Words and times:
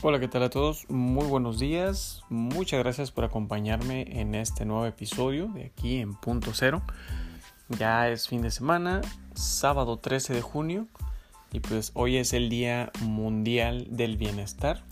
Hola, 0.00 0.20
¿qué 0.20 0.28
tal 0.28 0.44
a 0.44 0.48
todos? 0.48 0.88
Muy 0.88 1.26
buenos 1.26 1.58
días. 1.58 2.22
Muchas 2.28 2.78
gracias 2.78 3.10
por 3.10 3.24
acompañarme 3.24 4.20
en 4.20 4.36
este 4.36 4.64
nuevo 4.64 4.86
episodio 4.86 5.48
de 5.48 5.64
aquí 5.64 5.98
en 5.98 6.14
Punto 6.14 6.52
Cero. 6.54 6.82
Ya 7.68 8.08
es 8.08 8.28
fin 8.28 8.42
de 8.42 8.52
semana, 8.52 9.00
sábado 9.34 9.96
13 9.98 10.34
de 10.34 10.40
junio, 10.40 10.86
y 11.50 11.58
pues 11.58 11.90
hoy 11.94 12.16
es 12.16 12.32
el 12.32 12.48
Día 12.48 12.92
Mundial 13.00 13.88
del 13.90 14.16
Bienestar. 14.16 14.84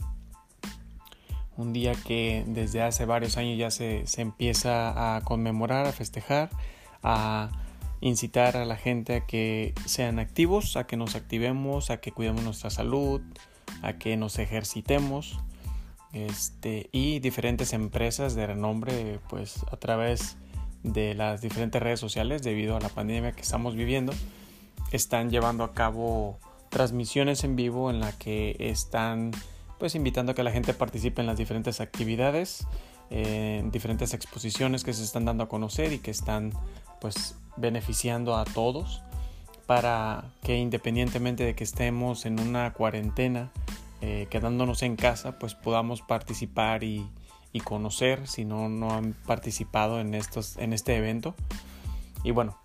Un 1.56 1.72
día 1.72 1.92
que 1.94 2.42
desde 2.48 2.82
hace 2.82 3.04
varios 3.04 3.36
años 3.36 3.56
ya 3.56 3.70
se, 3.70 4.08
se 4.08 4.22
empieza 4.22 5.14
a 5.14 5.20
conmemorar, 5.20 5.86
a 5.86 5.92
festejar, 5.92 6.50
a 7.04 7.52
incitar 8.00 8.56
a 8.56 8.64
la 8.64 8.76
gente 8.76 9.14
a 9.14 9.24
que 9.24 9.72
sean 9.84 10.18
activos, 10.18 10.76
a 10.76 10.88
que 10.88 10.96
nos 10.96 11.14
activemos, 11.14 11.90
a 11.90 11.98
que 11.98 12.10
cuidemos 12.10 12.42
nuestra 12.42 12.70
salud, 12.70 13.22
a 13.82 13.94
que 13.94 14.16
nos 14.16 14.38
ejercitemos 14.38 15.38
este, 16.12 16.88
y 16.92 17.18
diferentes 17.20 17.72
empresas 17.72 18.34
de 18.34 18.46
renombre 18.46 19.20
pues 19.28 19.64
a 19.70 19.76
través 19.76 20.36
de 20.82 21.14
las 21.14 21.40
diferentes 21.40 21.82
redes 21.82 22.00
sociales 22.00 22.42
debido 22.42 22.76
a 22.76 22.80
la 22.80 22.88
pandemia 22.88 23.32
que 23.32 23.42
estamos 23.42 23.74
viviendo 23.74 24.12
están 24.92 25.30
llevando 25.30 25.64
a 25.64 25.74
cabo 25.74 26.38
transmisiones 26.70 27.44
en 27.44 27.56
vivo 27.56 27.90
en 27.90 28.00
la 28.00 28.12
que 28.12 28.56
están 28.58 29.32
pues 29.78 29.94
invitando 29.94 30.32
a 30.32 30.34
que 30.34 30.42
la 30.42 30.52
gente 30.52 30.72
participe 30.74 31.20
en 31.20 31.26
las 31.26 31.36
diferentes 31.36 31.80
actividades 31.80 32.66
en 33.10 33.70
diferentes 33.70 34.14
exposiciones 34.14 34.84
que 34.84 34.92
se 34.92 35.04
están 35.04 35.24
dando 35.24 35.44
a 35.44 35.48
conocer 35.48 35.92
y 35.92 35.98
que 35.98 36.10
están 36.10 36.52
pues 37.00 37.36
beneficiando 37.56 38.36
a 38.36 38.44
todos 38.44 39.02
para 39.66 40.24
que 40.42 40.56
independientemente 40.56 41.44
de 41.44 41.54
que 41.54 41.64
estemos 41.64 42.24
en 42.24 42.40
una 42.40 42.72
cuarentena, 42.72 43.50
eh, 44.00 44.26
quedándonos 44.30 44.82
en 44.82 44.96
casa, 44.96 45.38
pues 45.38 45.54
podamos 45.54 46.02
participar 46.02 46.84
y, 46.84 47.08
conocer 47.64 48.28
si 48.28 48.44
no, 48.44 48.68
no 48.68 48.90
han 48.90 49.14
participado 49.14 49.98
en, 49.98 50.12
estos, 50.12 50.58
en 50.58 50.74
este 50.74 50.94
evento. 50.94 51.34
Y 52.22 52.30
bueno, 52.30 52.58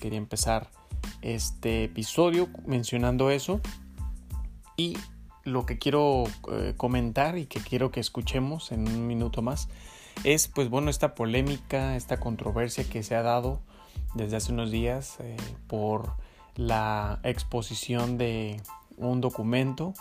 quería 0.00 0.16
empezar 0.16 0.70
este 1.20 1.84
episodio 1.84 2.48
mencionando 2.64 3.30
eso 3.30 3.60
y 4.74 4.96
lo 5.44 5.66
que 5.66 5.78
quiero 5.78 6.24
eh, 6.50 6.72
comentar 6.76 7.36
y 7.36 7.44
que 7.44 7.60
quiero 7.60 7.90
que 7.90 8.00
escuchemos 8.00 8.72
en 8.72 8.88
un 8.88 9.06
minuto 9.06 9.42
más 9.42 9.68
es 10.24 10.48
pues 10.48 10.68
bueno 10.68 10.90
esta 10.90 11.14
polémica, 11.14 11.96
esta 11.96 12.18
controversia 12.18 12.84
que 12.84 13.02
se 13.02 13.14
ha 13.14 13.22
dado 13.22 13.60
desde 14.14 14.36
hace 14.36 14.52
unos 14.52 14.70
días 14.70 15.18
eh, 15.20 15.36
por 15.66 16.14
la 16.56 17.20
exposición 17.22 18.18
de 18.18 18.60
un 18.96 19.20
documento 19.20 19.94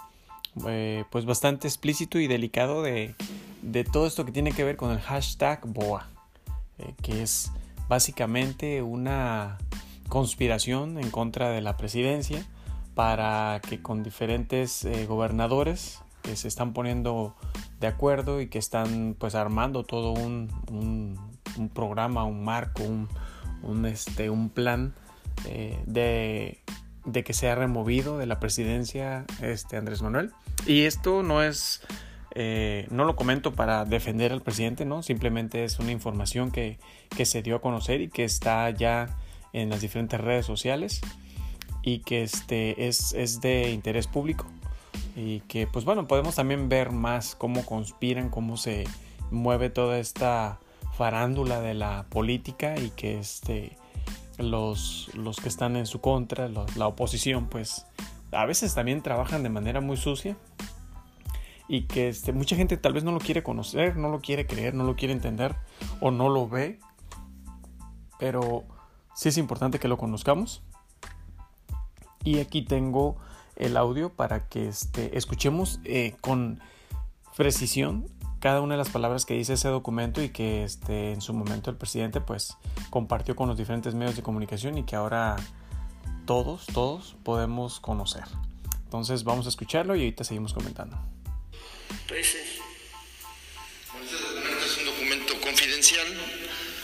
eh, 0.66 1.06
pues 1.10 1.26
bastante 1.26 1.68
explícito 1.68 2.20
y 2.20 2.28
delicado 2.28 2.82
de, 2.82 3.16
todo 3.92 4.08
esto 4.08 4.26
que 4.26 4.32
tiene 4.32 4.52
que 4.52 4.64
ver 4.64 4.78
con 4.78 4.92
el 4.92 5.00
hashtag 5.00 5.66
BOA, 5.66 6.08
eh, 6.80 6.94
que 7.02 7.22
es 7.22 7.52
básicamente 7.88 8.82
una 8.82 9.58
conspiración 10.10 10.98
en 10.98 11.12
contra 11.12 11.50
de 11.50 11.62
la 11.62 11.78
presidencia 11.78 12.46
para 12.96 13.62
que 13.68 13.82
con 13.82 14.04
diferentes 14.04 14.86
eh, 14.86 15.06
gobernadores 15.06 16.00
que 16.22 16.36
se 16.36 16.48
están 16.48 16.74
poniendo 16.74 17.36
de 17.80 17.88
acuerdo 17.88 18.42
y 18.42 18.48
que 18.48 18.58
están 18.58 19.16
pues 19.18 19.36
armando 19.36 19.84
todo 19.84 20.12
un, 20.12 20.50
un, 20.72 21.70
programa, 21.70 22.24
un 22.24 22.44
marco, 22.44 22.84
un, 22.84 23.08
un, 23.62 23.86
este, 23.86 24.30
un 24.30 24.50
plan 24.50 24.94
de, 25.86 26.60
de, 27.08 27.24
que 27.24 27.34
sea 27.34 27.56
removido 27.56 28.18
de 28.18 28.28
la 28.28 28.40
presidencia 28.40 29.26
este 29.42 29.78
Andrés 29.78 30.02
Manuel. 30.02 30.32
Y 30.66 30.84
esto 30.84 31.24
no 31.24 31.42
es, 31.42 31.82
eh, 32.36 32.88
no 32.92 33.06
lo 33.06 33.16
comento 33.16 33.54
para 33.54 33.86
defender 33.86 34.32
al 34.32 34.42
presidente, 34.42 34.86
¿no? 34.86 35.02
Simplemente 35.02 35.64
es 35.64 35.80
una 35.80 35.92
información 35.92 36.52
que, 36.52 36.78
que 37.16 37.26
se 37.26 37.42
dio 37.42 37.56
a 37.56 37.62
conocer 37.62 38.02
y 38.02 38.10
que 38.10 38.24
está 38.24 38.70
ya 38.70 39.18
en 39.54 39.70
las 39.70 39.82
diferentes 39.82 40.20
redes 40.20 40.46
sociales 40.46 41.02
y 41.82 42.00
que 42.00 42.24
este 42.24 42.88
es, 42.88 43.14
es 43.14 43.40
de 43.42 43.72
interés 43.72 44.08
público 44.08 44.46
y 45.16 45.40
que 45.42 45.68
pues 45.68 45.86
bueno 45.86 46.06
podemos 46.08 46.36
también 46.36 46.70
ver 46.70 46.92
más 46.92 47.34
cómo 47.36 47.66
conspiran 47.66 48.30
cómo 48.30 48.58
se 48.58 48.84
mueve 49.32 49.70
toda 49.70 49.98
esta 49.98 50.60
farándula 50.98 51.62
de 51.62 51.74
la 51.74 52.06
política 52.10 52.78
y 52.78 52.90
que 52.92 53.20
este 53.20 53.78
los, 54.38 55.10
los 55.14 55.38
que 55.38 55.50
están 55.50 55.76
en 55.76 55.86
su 55.86 56.02
contra, 56.02 56.48
la 56.50 56.88
oposición, 56.88 57.48
pues 57.48 57.86
a 58.32 58.46
veces 58.46 58.76
también 58.76 59.02
trabajan 59.02 59.44
de 59.44 59.50
manera 59.50 59.82
muy 59.82 59.98
sucia 59.98 60.38
y 61.68 61.84
que 61.84 62.08
este, 62.08 62.32
mucha 62.32 62.56
gente 62.56 62.78
tal 62.78 62.94
vez 62.94 63.04
no 63.04 63.12
lo 63.12 63.20
quiere 63.20 63.44
conocer, 63.44 63.98
no 63.98 64.10
lo 64.10 64.22
quiere 64.22 64.46
creer, 64.46 64.74
no 64.74 64.84
lo 64.84 64.96
quiere 64.96 65.14
entender 65.14 65.56
o 66.00 66.12
no 66.12 66.30
lo 66.30 66.48
ve, 66.48 66.80
pero 68.20 68.64
sí 69.14 69.30
es 69.30 69.38
importante 69.38 69.80
que 69.80 69.88
lo 69.88 69.98
conozcamos. 69.98 70.64
Y 72.24 72.40
aquí 72.40 72.62
tengo 72.62 73.18
el 73.56 73.78
audio 73.78 74.10
para 74.10 74.48
que 74.48 74.68
este, 74.68 75.18
escuchemos 75.18 75.80
eh, 75.84 76.16
con 76.22 76.60
precisión 77.36 78.08
cada 78.40 78.62
una 78.62 78.76
de 78.76 78.78
las 78.78 78.90
palabras 78.90 79.26
que 79.26 79.34
dice 79.34 79.54
ese 79.54 79.68
documento 79.70 80.22
y 80.22 80.30
que 80.30 80.64
este, 80.64 81.12
en 81.12 81.22
su 81.22 81.34
momento 81.34 81.70
el 81.70 81.78
presidente 81.78 82.22
pues 82.22 82.56
compartió 82.90 83.36
con 83.36 83.48
los 83.48 83.58
diferentes 83.58 83.94
medios 83.96 84.16
de 84.16 84.24
comunicación 84.24 84.78
y 84.78 84.84
que 84.84 84.96
ahora 84.96 85.36
todos, 86.26 86.66
todos 86.68 87.16
podemos 87.24 87.80
conocer. 87.80 88.24
Entonces 88.84 89.24
vamos 89.24 89.46
a 89.46 89.50
escucharlo 89.50 89.96
y 89.96 90.00
ahorita 90.00 90.24
seguimos 90.24 90.54
comentando. 90.54 90.98
Pues, 92.08 92.36
este 94.04 94.16
documento 94.16 94.66
es 94.66 94.78
un 94.78 94.86
documento 94.86 95.42
confidencial, 95.42 96.08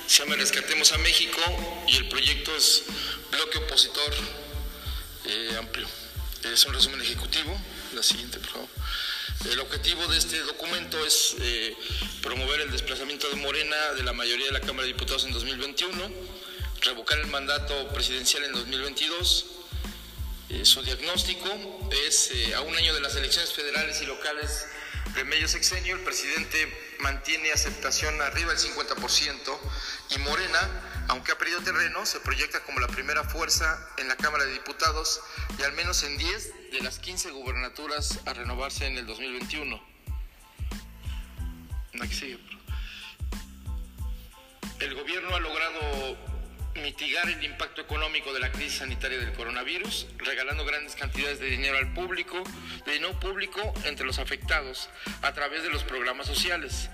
se 0.07 0.23
llama 0.23 0.35
Rescatemos 0.35 0.91
a 0.93 0.97
México 0.97 1.39
y 1.87 1.97
el 1.97 2.09
proyecto 2.09 2.55
es 2.55 2.83
Bloque 3.31 3.59
Opositor 3.59 4.13
eh, 5.25 5.55
Amplio. 5.59 5.87
Es 6.43 6.65
un 6.65 6.73
resumen 6.73 7.01
ejecutivo. 7.01 7.55
La 7.95 8.03
siguiente, 8.03 8.39
por 8.39 8.49
favor. 8.49 8.69
El 9.49 9.59
objetivo 9.59 10.07
de 10.07 10.17
este 10.17 10.39
documento 10.41 11.05
es 11.05 11.35
eh, 11.39 11.75
promover 12.21 12.61
el 12.61 12.71
desplazamiento 12.71 13.29
de 13.29 13.35
Morena 13.35 13.93
de 13.95 14.03
la 14.03 14.13
mayoría 14.13 14.45
de 14.47 14.53
la 14.53 14.61
Cámara 14.61 14.83
de 14.83 14.93
Diputados 14.93 15.25
en 15.25 15.33
2021, 15.33 16.11
revocar 16.81 17.19
el 17.19 17.27
mandato 17.27 17.89
presidencial 17.89 18.43
en 18.45 18.53
2022. 18.53 19.45
Eh, 20.49 20.65
su 20.65 20.81
diagnóstico 20.81 21.49
es 22.05 22.31
eh, 22.31 22.55
a 22.55 22.61
un 22.61 22.75
año 22.75 22.93
de 22.93 23.01
las 23.01 23.15
elecciones 23.15 23.51
federales 23.53 24.01
y 24.01 24.05
locales 24.05 24.65
de 25.15 25.23
medio 25.25 25.47
sexenio, 25.47 25.95
el 25.95 26.01
presidente 26.03 26.95
mantiene 26.99 27.51
aceptación 27.51 28.19
arriba 28.21 28.53
del 28.53 28.59
50% 28.59 29.59
y 30.11 30.17
Morena, 30.19 30.92
aunque 31.07 31.31
ha 31.31 31.37
perdido 31.37 31.61
terreno, 31.61 32.05
se 32.05 32.19
proyecta 32.19 32.63
como 32.63 32.79
la 32.79 32.87
primera 32.87 33.23
fuerza 33.23 33.87
en 33.97 34.07
la 34.07 34.15
Cámara 34.15 34.45
de 34.45 34.53
Diputados 34.53 35.21
y 35.59 35.63
al 35.63 35.73
menos 35.73 36.03
en 36.03 36.17
10 36.17 36.71
de 36.71 36.81
las 36.81 36.99
15 36.99 37.31
gubernaturas 37.31 38.19
a 38.25 38.33
renovarse 38.33 38.85
en 38.87 38.97
el 38.97 39.05
2021. 39.05 39.81
El 44.79 44.95
gobierno 44.95 45.35
ha 45.35 45.39
logrado 45.39 46.17
mitigar 46.75 47.29
el 47.29 47.43
impacto 47.43 47.81
económico 47.81 48.33
de 48.33 48.39
la 48.39 48.51
crisis 48.51 48.79
sanitaria 48.79 49.17
del 49.19 49.33
coronavirus, 49.33 50.07
regalando 50.17 50.65
grandes 50.65 50.95
cantidades 50.95 51.39
de 51.39 51.47
dinero 51.47 51.77
al 51.77 51.93
público, 51.93 52.43
de 52.85 52.93
dinero 52.93 53.19
público 53.19 53.73
entre 53.85 54.05
los 54.05 54.19
afectados, 54.19 54.89
a 55.21 55.33
través 55.33 55.63
de 55.63 55.69
los 55.69 55.83
programas 55.83 56.27
sociales. 56.27 56.89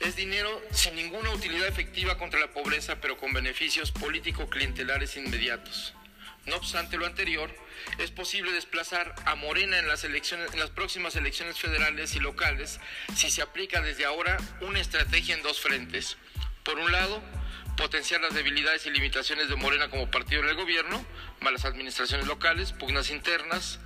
Es 0.00 0.16
dinero 0.16 0.62
sin 0.72 0.96
ninguna 0.96 1.30
utilidad 1.30 1.68
efectiva 1.68 2.16
contra 2.16 2.40
la 2.40 2.52
pobreza, 2.52 3.00
pero 3.02 3.18
con 3.18 3.34
beneficios 3.34 3.92
político-clientelares 3.92 5.16
inmediatos. 5.16 5.94
No 6.46 6.56
obstante 6.56 6.96
lo 6.96 7.04
anterior, 7.04 7.54
es 7.98 8.10
posible 8.10 8.50
desplazar 8.52 9.14
a 9.26 9.34
Morena 9.34 9.78
en 9.78 9.86
las, 9.86 10.04
elecciones, 10.04 10.54
en 10.54 10.58
las 10.58 10.70
próximas 10.70 11.16
elecciones 11.16 11.58
federales 11.58 12.14
y 12.14 12.20
locales 12.20 12.80
si 13.14 13.30
se 13.30 13.42
aplica 13.42 13.82
desde 13.82 14.06
ahora 14.06 14.38
una 14.62 14.80
estrategia 14.80 15.34
en 15.34 15.42
dos 15.42 15.60
frentes. 15.60 16.16
Por 16.64 16.78
un 16.78 16.90
lado, 16.90 17.22
potenciar 17.76 18.22
las 18.22 18.34
debilidades 18.34 18.86
y 18.86 18.90
limitaciones 18.90 19.50
de 19.50 19.56
Morena 19.56 19.90
como 19.90 20.10
partido 20.10 20.42
en 20.42 20.48
el 20.48 20.56
gobierno, 20.56 21.04
malas 21.40 21.66
administraciones 21.66 22.26
locales, 22.26 22.72
pugnas 22.72 23.10
internas, 23.10 23.80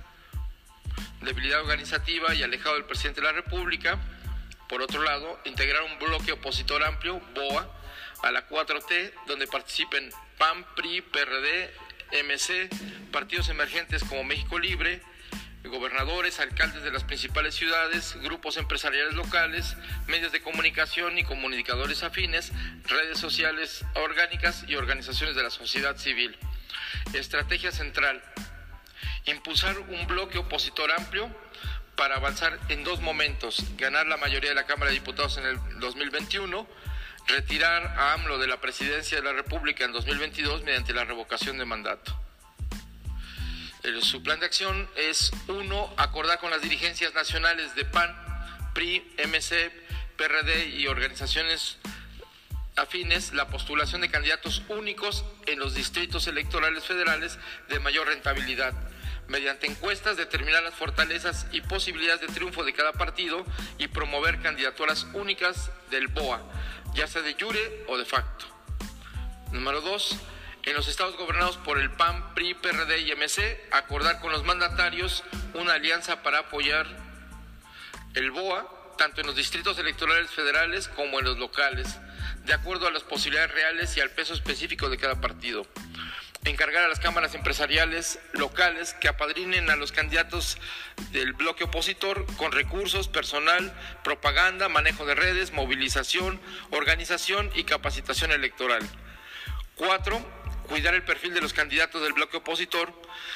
debilidad 1.21 1.59
organizativa 1.59 2.33
y 2.33 2.43
alejado 2.43 2.75
del 2.75 2.85
presidente 2.85 3.19
de 3.19 3.27
la 3.27 3.33
República. 3.33 3.99
Por 4.69 4.81
otro 4.81 5.03
lado, 5.03 5.39
integrar 5.45 5.83
un 5.83 5.99
bloque 5.99 6.31
opositor 6.31 6.83
amplio, 6.83 7.19
BOA, 7.33 7.69
a 8.23 8.31
la 8.31 8.47
4T, 8.47 9.13
donde 9.27 9.47
participen 9.47 10.11
PAN, 10.37 10.65
PRI, 10.75 11.01
PRD, 11.01 11.71
MC, 12.23 12.69
partidos 13.11 13.49
emergentes 13.49 14.03
como 14.03 14.23
México 14.23 14.57
Libre, 14.57 15.01
gobernadores, 15.67 16.39
alcaldes 16.39 16.83
de 16.83 16.91
las 16.91 17.03
principales 17.03 17.55
ciudades, 17.55 18.15
grupos 18.21 18.57
empresariales 18.57 19.13
locales, 19.13 19.75
medios 20.07 20.31
de 20.31 20.41
comunicación 20.41 21.17
y 21.17 21.23
comunicadores 21.23 22.03
afines, 22.03 22.51
redes 22.85 23.17
sociales 23.19 23.83
orgánicas 23.95 24.65
y 24.67 24.75
organizaciones 24.75 25.35
de 25.35 25.43
la 25.43 25.49
sociedad 25.49 25.97
civil. 25.97 26.37
Estrategia 27.13 27.71
central. 27.71 28.21
Impulsar 29.25 29.77
un 29.79 30.07
bloque 30.07 30.37
opositor 30.37 30.91
amplio 30.91 31.29
para 31.95 32.15
avanzar 32.15 32.59
en 32.69 32.83
dos 32.83 33.01
momentos, 33.01 33.63
ganar 33.77 34.05
la 34.07 34.17
mayoría 34.17 34.49
de 34.49 34.55
la 34.55 34.65
Cámara 34.65 34.91
de 34.91 34.99
Diputados 34.99 35.37
en 35.37 35.45
el 35.45 35.59
2021, 35.79 36.67
retirar 37.27 37.87
a 37.97 38.13
AMLO 38.13 38.37
de 38.37 38.47
la 38.47 38.61
presidencia 38.61 39.17
de 39.17 39.23
la 39.23 39.33
República 39.33 39.85
en 39.85 39.91
2022 39.93 40.63
mediante 40.63 40.93
la 40.93 41.05
revocación 41.05 41.57
de 41.57 41.65
mandato. 41.65 42.19
su 44.01 44.21
plan 44.23 44.39
de 44.39 44.45
acción 44.45 44.89
es, 44.95 45.31
uno, 45.47 45.93
acordar 45.97 46.39
con 46.39 46.51
las 46.51 46.61
dirigencias 46.61 47.13
nacionales 47.13 47.75
de 47.75 47.85
PAN, 47.85 48.15
PRI, 48.73 49.15
MC, 49.25 49.71
PRD 50.17 50.69
y 50.69 50.87
organizaciones 50.87 51.77
afines 52.75 53.33
la 53.33 53.47
postulación 53.47 54.01
de 54.01 54.09
candidatos 54.09 54.61
únicos 54.67 55.23
en 55.45 55.59
los 55.59 55.75
distritos 55.75 56.27
electorales 56.27 56.83
federales 56.83 57.39
de 57.69 57.79
mayor 57.79 58.07
rentabilidad 58.07 58.73
mediante 59.27 59.67
encuestas 59.67 60.17
determinar 60.17 60.63
las 60.63 60.75
fortalezas 60.75 61.47
y 61.51 61.61
posibilidades 61.61 62.21
de 62.21 62.27
triunfo 62.27 62.63
de 62.63 62.73
cada 62.73 62.93
partido 62.93 63.45
y 63.77 63.87
promover 63.87 64.41
candidaturas 64.41 65.07
únicas 65.13 65.71
del 65.89 66.07
BOA, 66.07 66.41
ya 66.93 67.07
sea 67.07 67.21
de 67.21 67.35
jure 67.39 67.85
o 67.87 67.97
de 67.97 68.05
facto. 68.05 68.45
Número 69.51 69.81
2. 69.81 70.17
En 70.63 70.73
los 70.73 70.87
estados 70.87 71.15
gobernados 71.15 71.57
por 71.57 71.79
el 71.79 71.91
PAN, 71.91 72.33
PRI, 72.33 72.55
PRD 72.55 72.99
y 73.01 73.11
MC, 73.11 73.69
acordar 73.71 74.19
con 74.19 74.31
los 74.31 74.43
mandatarios 74.43 75.23
una 75.53 75.73
alianza 75.73 76.23
para 76.23 76.39
apoyar 76.39 76.87
el 78.15 78.31
BOA, 78.31 78.67
tanto 78.97 79.21
en 79.21 79.27
los 79.27 79.35
distritos 79.35 79.77
electorales 79.77 80.31
federales 80.31 80.87
como 80.87 81.19
en 81.19 81.25
los 81.25 81.37
locales, 81.37 81.99
de 82.45 82.53
acuerdo 82.53 82.87
a 82.87 82.91
las 82.91 83.03
posibilidades 83.03 83.51
reales 83.51 83.95
y 83.97 84.01
al 84.01 84.09
peso 84.11 84.33
específico 84.33 84.89
de 84.89 84.97
cada 84.97 85.19
partido 85.21 85.67
encargar 86.45 86.83
a 86.83 86.87
las 86.87 86.99
cámaras 86.99 87.35
empresariales 87.35 88.19
locales 88.33 88.93
que 88.93 89.07
apadrinen 89.07 89.69
a 89.69 89.75
los 89.75 89.91
candidatos 89.91 90.57
del 91.11 91.33
bloque 91.33 91.65
opositor 91.65 92.25
con 92.37 92.51
recursos, 92.51 93.07
personal, 93.07 93.73
propaganda, 94.03 94.69
manejo 94.69 95.05
de 95.05 95.15
redes, 95.15 95.51
movilización, 95.51 96.39
organización 96.71 97.51
y 97.55 97.63
capacitación 97.63 98.31
electoral. 98.31 98.81
Cuatro, 99.75 100.23
cuidar 100.65 100.93
el 100.93 101.03
perfil 101.03 101.33
de 101.33 101.41
los 101.41 101.53
candidatos 101.53 102.01
del 102.01 102.13
bloque 102.13 102.37
opositor, 102.37 102.93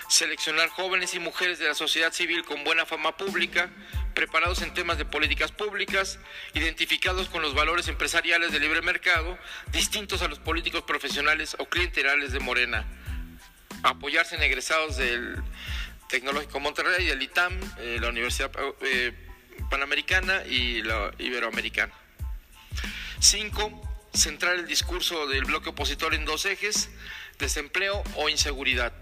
seleccionar 0.08 0.70
jóvenes 0.70 1.14
y 1.14 1.20
mujeres 1.20 1.60
de 1.60 1.68
la 1.68 1.76
sociedad 1.76 2.12
civil 2.12 2.44
con 2.44 2.64
buena 2.64 2.86
fama 2.86 3.16
pública, 3.18 3.70
preparados 4.14 4.62
en 4.62 4.74
temas 4.74 4.98
de 4.98 5.06
políticas 5.06 5.52
públicas, 5.52 6.20
identificados 6.54 7.30
con 7.30 7.42
los 7.42 7.54
valores 7.54 7.88
empresariales 7.88 8.52
del 8.52 8.62
libre 8.62 8.82
mercado, 8.82 9.38
distintos 9.72 10.22
a 10.22 10.28
los 10.28 10.40
políticos 10.40 10.84
profesionales 10.84 11.56
o 11.60 11.66
clienterales 11.66 12.32
de 12.32 12.40
Morena. 12.40 12.86
Apoyarse 13.84 14.36
en 14.36 14.44
egresados 14.44 14.98
del 14.98 15.42
Tecnológico 16.10 16.60
Monterrey, 16.60 17.06
del 17.06 17.22
ITAM, 17.22 17.60
eh, 17.78 17.98
la 18.02 18.10
Universidad 18.10 18.52
eh, 18.82 19.14
Panamericana 19.70 20.44
y 20.46 20.82
la 20.82 21.12
Iberoamericana. 21.20 21.94
Cinco, 23.20 23.89
centrar 24.20 24.56
el 24.56 24.68
discurso 24.68 25.28
del 25.28 25.46
bloque 25.46 25.70
opositor 25.70 26.14
en 26.14 26.26
dos 26.26 26.46
ejes, 26.46 26.90
desempleo 27.40 28.04
o 28.16 28.30
inseguridad. 28.30 28.94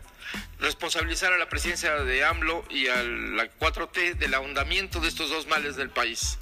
Responsabilizar 0.59 1.33
a 1.33 1.37
la 1.37 1.49
presidencia 1.49 1.95
de 1.95 2.23
AMLO 2.23 2.63
y 2.69 2.87
a 2.87 3.01
la 3.03 3.49
4T 3.59 4.15
del 4.15 4.33
ahondamiento 4.33 4.99
de 4.99 5.07
estos 5.07 5.29
dos 5.29 5.47
males 5.47 5.75
del 5.75 5.89
país. 5.89 6.37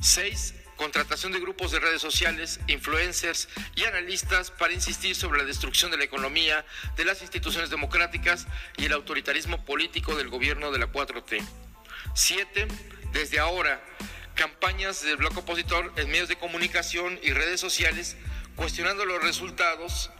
Seis, 0.00 0.54
contratación 0.76 1.32
de 1.32 1.40
grupos 1.40 1.72
de 1.72 1.80
redes 1.80 2.02
sociales, 2.02 2.60
influencers 2.66 3.48
y 3.74 3.84
analistas 3.84 4.50
para 4.50 4.74
insistir 4.74 5.16
sobre 5.16 5.38
la 5.38 5.44
destrucción 5.44 5.90
de 5.90 5.96
la 5.96 6.04
economía, 6.04 6.66
de 6.96 7.04
las 7.04 7.22
instituciones 7.22 7.70
democráticas 7.70 8.46
y 8.76 8.84
el 8.84 8.92
autoritarismo 8.92 9.64
político 9.64 10.14
del 10.16 10.28
gobierno 10.28 10.70
de 10.70 10.80
la 10.80 10.92
4T. 10.92 11.42
Siete, 12.14 12.68
desde 13.12 13.38
ahora, 13.38 13.82
campañas 14.36 15.02
del 15.02 15.16
bloque 15.16 15.40
opositor 15.40 15.92
en 15.96 16.08
medios 16.10 16.28
de 16.28 16.36
comunicación 16.36 17.18
y 17.22 17.32
redes 17.32 17.58
sociales 17.58 18.16
cuestionando 18.54 19.04
los 19.04 19.22
resultados 19.22 20.10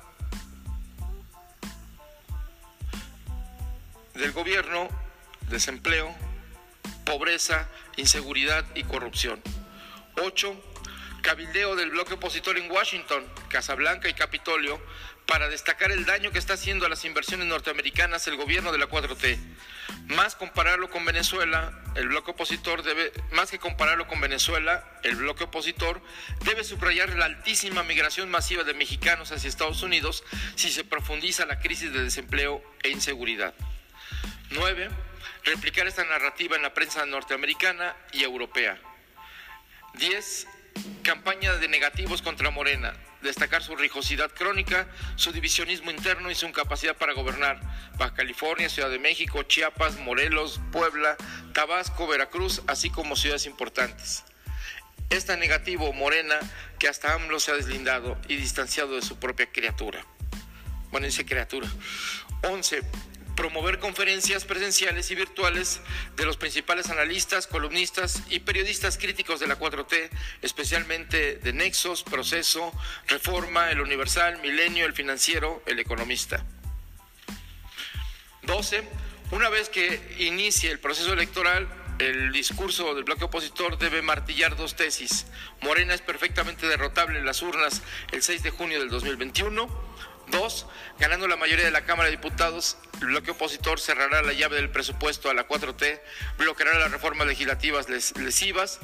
del 4.15 4.33
gobierno, 4.33 4.89
desempleo, 5.49 6.15
pobreza, 7.05 7.69
inseguridad 7.97 8.65
y 8.75 8.85
corrupción. 8.85 9.41
8. 10.21 10.61
Cabildeo 11.23 11.77
del 11.77 11.91
bloque 11.91 12.15
opositor 12.15 12.57
en 12.57 12.71
Washington, 12.71 13.25
Casablanca 13.49 14.09
y 14.09 14.15
Capitolio 14.15 14.81
para 15.27 15.49
destacar 15.49 15.91
el 15.91 16.05
daño 16.05 16.31
que 16.31 16.39
está 16.39 16.55
haciendo 16.55 16.87
a 16.87 16.89
las 16.89 17.05
inversiones 17.05 17.47
norteamericanas 17.47 18.27
el 18.29 18.37
gobierno 18.37 18.73
de 18.73 18.79
la 18.79 18.89
4T. 18.89 19.39
Más 20.07 20.37
compararlo 20.37 20.89
con 20.89 21.05
Venezuela, 21.05 21.73
el 21.97 22.09
bloque 22.09 22.31
opositor 22.31 22.85
debe, 22.85 23.13
más 23.33 23.51
que 23.51 23.59
compararlo 23.59 24.07
con 24.07 24.21
Venezuela, 24.21 24.85
el 25.03 25.17
bloque 25.17 25.45
opositor 25.45 26.01
debe 26.45 26.63
subrayar 26.63 27.11
la 27.17 27.25
altísima 27.25 27.83
migración 27.83 28.31
masiva 28.31 28.63
de 28.63 28.75
mexicanos 28.75 29.33
hacia 29.33 29.49
Estados 29.49 29.83
Unidos 29.83 30.23
si 30.55 30.71
se 30.71 30.85
profundiza 30.85 31.45
la 31.45 31.59
crisis 31.59 31.93
de 31.93 32.05
desempleo 32.05 32.63
e 32.85 32.91
inseguridad. 32.91 33.53
9. 34.51 34.91
Replicar 35.45 35.89
esta 35.89 36.05
narrativa 36.05 36.55
en 36.55 36.63
la 36.63 36.73
prensa 36.73 37.05
norteamericana 37.05 37.97
y 38.13 38.23
europea. 38.23 38.79
10. 39.95 40.47
Campaña 41.03 41.55
de 41.55 41.69
negativos 41.69 42.23
contra 42.23 42.51
Morena 42.51 42.95
destacar 43.27 43.63
su 43.63 43.77
rijosidad 43.77 44.31
crónica, 44.31 44.87
su 45.17 45.33
divisionismo 45.33 45.91
interno 45.91 46.31
y 46.31 46.35
su 46.35 46.47
incapacidad 46.47 46.97
para 46.97 47.13
gobernar. 47.13 47.61
Baja 47.99 48.15
California, 48.15 48.69
Ciudad 48.69 48.91
de 48.91 48.99
México, 48.99 49.43
Chiapas, 49.43 49.99
Morelos, 49.99 50.61
Puebla, 50.73 51.17
Tabasco, 51.53 52.07
Veracruz, 52.07 52.63
así 52.67 52.91
como 52.91 53.17
ciudades 53.17 53.47
importantes. 53.47 54.25
Es 55.11 55.27
tan 55.27 55.39
negativo 55.39 55.93
Morena 55.93 56.39
que 56.79 56.89
hasta 56.89 57.15
AMLO 57.15 57.39
se 57.39 57.53
ha 57.53 57.55
deslindado 57.55 58.17
y 58.29 58.37
distanciado 58.37 58.97
de 58.97 59.03
su 59.03 59.19
propia 59.19 59.47
criatura. 59.51 60.05
Bueno, 60.91 61.07
dice 61.07 61.27
criatura. 61.27 61.69
11 62.43 62.83
promover 63.37 63.79
conferencias 63.79 64.45
presenciales 64.45 65.11
y 65.11 65.15
virtuales 65.15 65.81
de 66.17 66.25
los 66.25 66.37
principales 66.37 66.91
analistas, 66.91 67.47
columnistas 67.47 68.23
y 68.31 68.41
periodistas 68.41 68.99
críticos 68.99 69.39
de 69.39 69.47
la 69.47 69.59
4T, 69.59 70.09
especialmente 70.43 71.37
de 71.37 71.53
Nexos, 71.53 72.03
Proceso, 72.03 72.73
Reforma, 73.07 73.71
El 73.71 73.81
Universal, 73.83 74.41
Milenio, 74.41 74.87
El 74.87 74.95
Financiero, 74.95 75.63
El 75.67 75.79
Economista. 75.79 76.45
12. 78.43 78.83
Una 79.33 79.49
vez 79.49 79.69
que 79.69 80.01
inicie 80.19 80.71
el 80.71 80.79
proceso 80.79 81.13
electoral, 81.13 81.69
el 81.99 82.33
discurso 82.33 82.95
del 82.95 83.05
bloque 83.05 83.25
opositor 83.25 83.79
debe 83.79 84.03
martillar 84.03 84.57
dos 84.57 84.77
tesis. 84.77 85.27
Morena 85.63 85.95
es 85.95 86.01
perfectamente 86.01 86.67
derrotable 86.67 87.19
en 87.19 87.27
las 87.27 87.43
urnas 87.43 87.83
el 88.13 88.23
6 88.23 88.43
de 88.43 88.51
junio 88.51 88.79
del 88.79 88.91
2021 88.91 89.96
Dos, 90.29 90.67
ganando 90.99 91.29
la 91.29 91.37
mayoría 91.37 91.65
de 91.65 91.71
la 91.71 91.85
Cámara 91.85 92.11
de 92.11 92.17
Diputados, 92.17 92.77
el 93.01 93.09
bloque 93.09 93.31
opositor 93.31 93.79
cerrará 93.79 94.23
la 94.23 94.33
llave 94.33 94.57
del 94.57 94.71
presupuesto 94.71 95.31
a 95.31 95.35
la 95.35 95.47
4T, 95.47 96.01
bloqueará 96.39 96.79
las 96.79 96.91
reformas 96.91 97.29
legislativas 97.29 97.89
lesivas, 97.89 98.81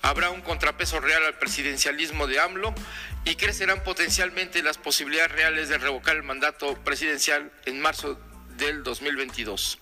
habrá 0.00 0.30
un 0.30 0.40
contrapeso 0.40 1.00
real 1.00 1.24
al 1.24 1.38
presidencialismo 1.38 2.26
de 2.26 2.40
AMLO 2.40 2.74
y 3.24 3.36
crecerán 3.36 3.82
potencialmente 3.82 4.62
las 4.62 4.78
posibilidades 4.78 5.32
reales 5.32 5.68
de 5.68 5.78
revocar 5.78 6.16
el 6.16 6.22
mandato 6.22 6.74
presidencial 6.82 7.52
en 7.66 7.80
marzo 7.80 8.18
del 8.56 8.82
2022. 8.82 9.78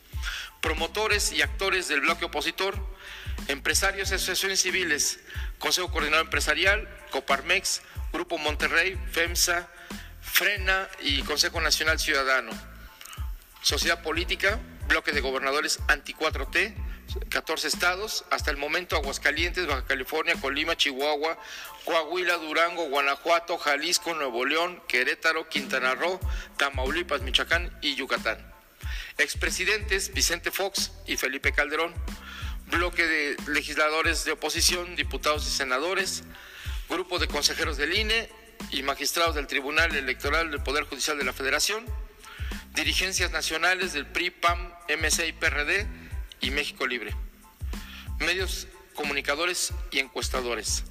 Promotores 0.60 1.32
y 1.32 1.42
actores 1.42 1.86
del 1.88 2.00
bloque 2.00 2.24
opositor, 2.24 2.74
empresarios 3.48 4.10
y 4.10 4.14
asociaciones 4.14 4.62
civiles, 4.62 5.20
Consejo 5.58 5.92
Coordinador 5.92 6.24
Empresarial, 6.24 6.88
Coparmex, 7.10 7.82
Grupo 8.12 8.38
Monterrey, 8.38 8.98
FEMSA, 9.12 9.68
Frena 10.34 10.88
y 11.00 11.22
Consejo 11.22 11.60
Nacional 11.60 12.00
Ciudadano. 12.00 12.50
Sociedad 13.62 14.02
Política, 14.02 14.58
bloque 14.88 15.12
de 15.12 15.20
gobernadores 15.20 15.78
anti-4T, 15.86 16.74
14 17.28 17.68
estados, 17.68 18.24
hasta 18.32 18.50
el 18.50 18.56
momento 18.56 18.96
Aguascalientes, 18.96 19.68
Baja 19.68 19.84
California, 19.84 20.34
Colima, 20.40 20.76
Chihuahua, 20.76 21.38
Coahuila, 21.84 22.38
Durango, 22.38 22.88
Guanajuato, 22.88 23.58
Jalisco, 23.58 24.12
Nuevo 24.12 24.44
León, 24.44 24.82
Querétaro, 24.88 25.48
Quintana 25.48 25.94
Roo, 25.94 26.18
Tamaulipas, 26.56 27.22
Michoacán 27.22 27.72
y 27.80 27.94
Yucatán. 27.94 28.38
Expresidentes 29.18 30.12
Vicente 30.12 30.50
Fox 30.50 30.90
y 31.06 31.16
Felipe 31.16 31.52
Calderón, 31.52 31.94
bloque 32.72 33.06
de 33.06 33.36
legisladores 33.46 34.24
de 34.24 34.32
oposición, 34.32 34.96
diputados 34.96 35.46
y 35.46 35.50
senadores, 35.52 36.24
grupo 36.88 37.20
de 37.20 37.28
consejeros 37.28 37.76
del 37.76 37.96
INE 37.96 38.43
y 38.70 38.82
magistrados 38.82 39.34
del 39.34 39.46
Tribunal 39.46 39.94
Electoral 39.94 40.50
del 40.50 40.62
Poder 40.62 40.84
Judicial 40.84 41.18
de 41.18 41.24
la 41.24 41.32
Federación, 41.32 41.84
dirigencias 42.74 43.30
nacionales 43.30 43.92
del 43.92 44.06
PRI, 44.06 44.30
PAM, 44.30 44.72
MC 44.88 45.28
y 45.28 45.32
PRD 45.32 45.86
y 46.40 46.50
México 46.50 46.86
Libre, 46.86 47.14
medios 48.18 48.68
comunicadores 48.94 49.72
y 49.90 50.00
encuestadores. 50.00 50.84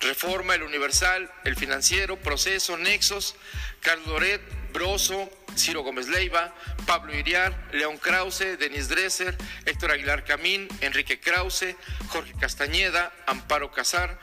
Reforma, 0.00 0.54
El 0.54 0.62
Universal, 0.62 1.30
El 1.44 1.56
Financiero, 1.56 2.16
Proceso, 2.18 2.76
Nexos, 2.76 3.34
Carlos 3.80 4.06
Loret, 4.08 4.42
Broso, 4.72 5.30
Ciro 5.56 5.82
Gómez 5.82 6.08
Leiva, 6.08 6.54
Pablo 6.86 7.16
Iriar, 7.16 7.68
León 7.72 7.96
Krause, 7.96 8.58
Denis 8.58 8.88
Dresser, 8.88 9.36
Héctor 9.64 9.92
Aguilar 9.92 10.24
Camín, 10.24 10.68
Enrique 10.82 11.18
Krause, 11.18 11.76
Jorge 12.08 12.34
Castañeda, 12.38 13.12
Amparo 13.26 13.72
Casar, 13.72 14.18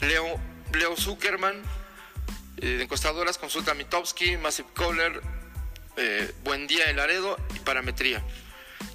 Leo, 0.00 0.40
Leo 0.72 0.96
Zuckerman, 0.96 1.62
eh, 2.62 2.76
de 2.76 2.84
encostadoras, 2.84 3.38
Consulta 3.38 3.74
Mitowski, 3.74 4.36
Massive 4.36 4.68
Kohler, 4.74 5.20
eh, 5.96 6.32
Buen 6.44 6.68
Día 6.68 6.88
El 6.88 6.96
Laredo 6.96 7.36
y 7.56 7.58
Parametría. 7.58 8.22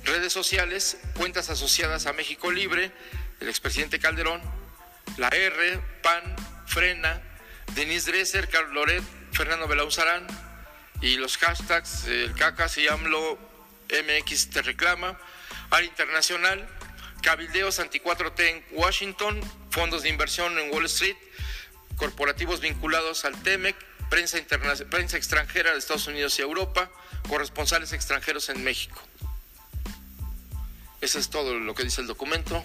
Redes 0.06 0.32
sociales, 0.32 0.98
cuentas 1.16 1.50
asociadas 1.50 2.06
a 2.06 2.14
México 2.14 2.50
Libre, 2.50 2.94
el 3.42 3.50
expresidente 3.50 4.00
Calderón, 4.00 4.42
la 5.18 5.28
R, 5.28 5.82
PAN, 6.02 6.36
Frena, 6.66 7.22
Denise 7.76 8.10
Dresser, 8.10 8.48
Carlos 8.48 8.74
Loret, 8.74 9.04
Fernando 9.34 9.68
Belauzarán 9.68 10.26
y 11.02 11.18
los 11.18 11.38
hashtags 11.38 12.06
el 12.06 12.34
CACAS 12.34 12.78
y 12.78 12.88
AMLO 12.88 13.38
MX 13.90 14.50
te 14.50 14.62
reclama, 14.62 15.20
al 15.72 15.84
internacional, 15.84 16.68
cabildeos 17.22 17.80
anti 17.80 18.00
4T 18.00 18.40
en 18.40 18.66
Washington, 18.72 19.42
fondos 19.70 20.04
de 20.04 20.10
inversión 20.10 20.58
en 20.58 20.74
Wall 20.74 20.86
Street, 20.86 21.18
corporativos 21.98 22.62
vinculados 22.62 23.26
al 23.26 23.36
TEMEC, 23.42 23.76
prensa, 24.10 24.38
prensa 24.90 25.18
extranjera 25.18 25.72
de 25.72 25.78
Estados 25.78 26.08
Unidos 26.08 26.40
y 26.40 26.42
Europa, 26.42 26.90
corresponsales 27.28 27.92
extranjeros 27.92 28.50
en 28.50 28.64
México. 28.64 29.02
Eso 31.02 31.20
es 31.20 31.30
todo 31.30 31.60
lo 31.60 31.76
que 31.76 31.84
dice 31.84 32.02
el 32.02 32.08
documento. 32.08 32.64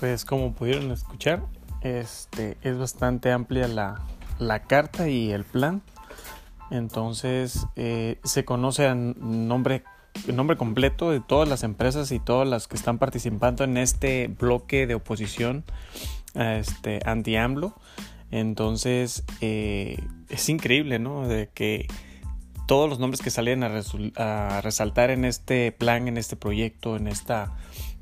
Pues 0.00 0.24
como 0.24 0.54
pudieron 0.54 0.90
escuchar, 0.90 1.42
este 1.82 2.56
es 2.62 2.76
bastante 2.76 3.30
amplia 3.30 3.68
la, 3.68 4.02
la 4.38 4.64
carta 4.64 5.08
y 5.08 5.30
el 5.30 5.44
plan. 5.44 5.82
Entonces 6.70 7.66
eh, 7.76 8.18
se 8.24 8.44
conoce 8.44 8.86
el 8.86 9.14
nombre, 9.18 9.84
el 10.26 10.36
nombre 10.36 10.56
completo 10.56 11.10
de 11.10 11.20
todas 11.20 11.48
las 11.48 11.62
empresas 11.62 12.10
y 12.12 12.18
todas 12.18 12.48
las 12.48 12.66
que 12.66 12.76
están 12.76 12.98
participando 12.98 13.64
en 13.64 13.76
este 13.76 14.28
bloque 14.28 14.86
de 14.86 14.94
oposición 14.94 15.64
este, 16.34 17.00
anti-AMLO. 17.04 17.74
Entonces 18.30 19.24
eh, 19.40 19.98
es 20.28 20.48
increíble, 20.48 20.98
¿no? 20.98 21.28
De 21.28 21.50
que 21.52 21.86
todos 22.66 22.88
los 22.88 22.98
nombres 22.98 23.20
que 23.20 23.30
salen 23.30 23.62
a, 23.64 24.60
resaltar 24.62 25.10
en 25.10 25.24
este 25.24 25.72
plan, 25.72 26.08
en 26.08 26.16
este 26.16 26.36
proyecto, 26.36 26.96
en, 26.96 27.08
esta, 27.08 27.54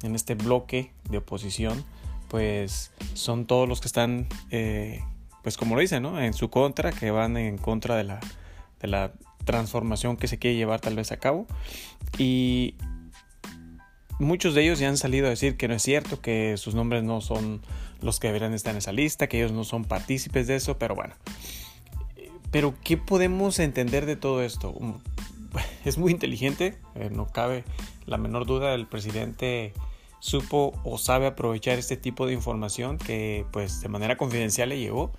en 0.02 0.14
este 0.14 0.36
bloque 0.36 0.92
de 1.08 1.18
oposición, 1.18 1.84
pues 2.28 2.92
son 3.14 3.46
todos 3.46 3.68
los 3.68 3.80
que 3.80 3.88
están, 3.88 4.28
eh, 4.50 5.02
pues 5.42 5.56
como 5.56 5.74
lo 5.74 5.80
dicen, 5.80 6.04
¿no? 6.04 6.20
En 6.20 6.34
su 6.34 6.50
contra, 6.50 6.92
que 6.92 7.10
van 7.10 7.36
en 7.36 7.58
contra 7.58 7.96
de 7.96 8.04
la, 8.04 8.20
de 8.80 8.86
la 8.86 9.12
transformación 9.44 10.16
que 10.16 10.28
se 10.28 10.38
quiere 10.38 10.56
llevar 10.56 10.80
tal 10.80 10.94
vez 10.94 11.10
a 11.10 11.16
cabo. 11.16 11.46
Y 12.18 12.74
muchos 14.20 14.54
de 14.54 14.62
ellos 14.62 14.78
ya 14.78 14.88
han 14.88 14.96
salido 14.96 15.26
a 15.26 15.30
decir 15.30 15.56
que 15.56 15.66
no 15.68 15.74
es 15.74 15.82
cierto, 15.82 16.20
que 16.20 16.56
sus 16.56 16.74
nombres 16.74 17.02
no 17.02 17.20
son 17.20 17.60
los 18.00 18.20
que 18.20 18.28
deberían 18.28 18.54
estar 18.54 18.72
en 18.72 18.78
esa 18.78 18.92
lista, 18.92 19.28
que 19.28 19.38
ellos 19.38 19.52
no 19.52 19.64
son 19.64 19.84
partícipes 19.84 20.46
de 20.46 20.56
eso, 20.56 20.78
pero 20.78 20.94
bueno. 20.94 21.14
Pero 22.50 22.74
¿qué 22.84 22.96
podemos 22.96 23.58
entender 23.58 24.06
de 24.06 24.16
todo 24.16 24.42
esto? 24.42 24.74
Es 25.84 25.98
muy 25.98 26.12
inteligente, 26.12 26.76
eh, 26.94 27.10
no 27.10 27.26
cabe 27.26 27.64
la 28.06 28.18
menor 28.18 28.46
duda, 28.46 28.74
el 28.74 28.86
presidente 28.86 29.72
supo 30.20 30.78
o 30.84 30.98
sabe 30.98 31.26
aprovechar 31.26 31.78
este 31.78 31.96
tipo 31.96 32.26
de 32.26 32.34
información 32.34 32.98
que 32.98 33.46
pues 33.52 33.80
de 33.80 33.88
manera 33.88 34.16
confidencial 34.16 34.68
le 34.68 34.78
llegó 34.78 35.12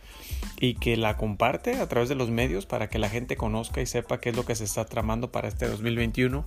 y 0.59 0.75
que 0.75 0.95
la 0.95 1.17
comparte 1.17 1.77
a 1.77 1.89
través 1.89 2.07
de 2.07 2.15
los 2.15 2.29
medios 2.29 2.67
para 2.67 2.87
que 2.89 2.99
la 2.99 3.09
gente 3.09 3.35
conozca 3.35 3.81
y 3.81 3.87
sepa 3.87 4.21
qué 4.21 4.29
es 4.29 4.35
lo 4.35 4.45
que 4.45 4.55
se 4.55 4.63
está 4.63 4.85
tramando 4.85 5.31
para 5.31 5.47
este 5.47 5.67
2021 5.67 6.45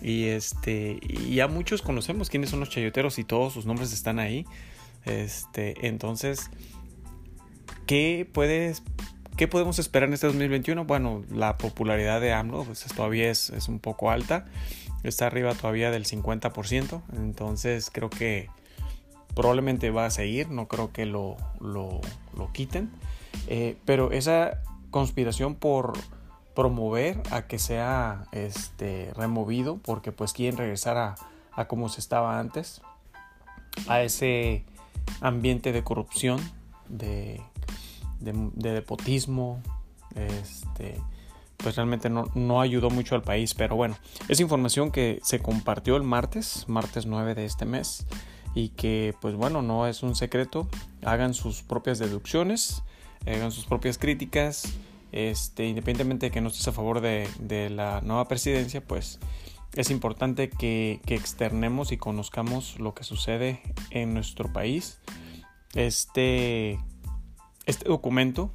y 0.00 0.24
este 0.26 1.00
ya 1.30 1.48
muchos 1.48 1.82
conocemos 1.82 2.30
quiénes 2.30 2.50
son 2.50 2.60
los 2.60 2.70
chayoteros 2.70 3.18
y 3.18 3.24
todos 3.24 3.52
sus 3.52 3.66
nombres 3.66 3.92
están 3.92 4.18
ahí 4.18 4.46
este 5.04 5.86
entonces 5.86 6.50
qué 7.86 8.28
puedes 8.30 8.82
¿Qué 9.34 9.48
podemos 9.48 9.78
esperar 9.78 10.08
en 10.08 10.12
este 10.12 10.26
2021? 10.26 10.84
Bueno, 10.84 11.24
la 11.30 11.56
popularidad 11.56 12.20
de 12.20 12.34
AMLO 12.34 12.64
pues, 12.64 12.84
todavía 12.94 13.30
es, 13.30 13.48
es 13.48 13.66
un 13.66 13.78
poco 13.78 14.10
alta 14.10 14.44
está 15.02 15.26
arriba 15.26 15.54
todavía 15.54 15.90
del 15.90 16.04
50%, 16.04 17.02
entonces 17.16 17.90
creo 17.92 18.10
que 18.10 18.48
probablemente 19.34 19.90
va 19.90 20.06
a 20.06 20.10
seguir, 20.10 20.50
no 20.50 20.68
creo 20.68 20.92
que 20.92 21.06
lo, 21.06 21.36
lo, 21.60 22.00
quiten, 22.52 22.90
eh, 23.48 23.76
pero 23.84 24.12
esa 24.12 24.62
conspiración 24.90 25.54
por 25.54 25.94
promover 26.54 27.20
a 27.30 27.46
que 27.46 27.58
sea 27.58 28.26
este, 28.32 29.12
removido, 29.14 29.78
porque 29.78 30.12
pues 30.12 30.32
quieren 30.32 30.58
regresar 30.58 30.96
a, 30.96 31.14
a 31.52 31.66
como 31.66 31.88
se 31.88 32.00
estaba 32.00 32.38
antes, 32.38 32.82
a 33.88 34.02
ese 34.02 34.64
ambiente 35.20 35.72
de 35.72 35.82
corrupción, 35.82 36.40
de, 36.88 37.40
de, 38.20 38.32
de 38.54 38.72
depotismo, 38.72 39.60
este, 40.14 41.00
pues 41.56 41.76
realmente 41.76 42.10
no, 42.10 42.30
no, 42.34 42.60
ayudó 42.60 42.90
mucho 42.90 43.14
al 43.14 43.22
país. 43.22 43.54
Pero 43.54 43.76
bueno, 43.76 43.96
es 44.28 44.40
información 44.40 44.90
que 44.90 45.20
se 45.22 45.40
compartió 45.40 45.96
el 45.96 46.02
martes, 46.02 46.64
martes 46.68 47.06
9 47.06 47.34
de 47.34 47.44
este 47.44 47.64
mes, 47.64 48.06
y 48.54 48.70
que 48.70 49.14
pues 49.20 49.34
bueno, 49.34 49.62
no 49.62 49.86
es 49.86 50.02
un 50.02 50.14
secreto. 50.14 50.68
Hagan 51.04 51.34
sus 51.34 51.62
propias 51.62 51.98
deducciones, 51.98 52.82
hagan 53.26 53.52
sus 53.52 53.64
propias 53.64 53.98
críticas. 53.98 54.64
Este, 55.12 55.66
independientemente 55.66 56.26
de 56.26 56.30
que 56.32 56.40
no 56.40 56.48
estés 56.48 56.66
a 56.68 56.72
favor 56.72 57.00
de, 57.00 57.28
de 57.38 57.70
la 57.70 58.00
nueva 58.00 58.26
presidencia, 58.28 58.82
pues 58.82 59.20
es 59.74 59.90
importante 59.90 60.50
que, 60.50 61.00
que, 61.06 61.14
externemos 61.14 61.92
y 61.92 61.96
conozcamos 61.98 62.80
lo 62.80 62.94
que 62.94 63.04
sucede 63.04 63.62
en 63.90 64.14
nuestro 64.14 64.52
país. 64.52 64.98
Este, 65.74 66.78
este 67.66 67.88
documento 67.88 68.50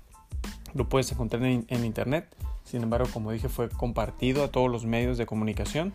lo 0.73 0.89
puedes 0.89 1.11
encontrar 1.11 1.43
en, 1.43 1.65
en 1.69 1.85
internet 1.85 2.35
sin 2.67 2.83
embargo, 2.83 3.07
como 3.13 3.31
dije, 3.31 3.47
fue 3.47 3.69
compartido 3.69 4.43
a 4.43 4.49
todos 4.49 4.69
los 4.69 4.85
medios 4.85 5.17
de 5.17 5.25
comunicación. 5.25 5.93